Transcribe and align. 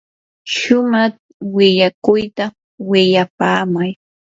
shumaq 0.53 1.13
willakuyta 1.55 2.45
willapaamay. 2.89 3.91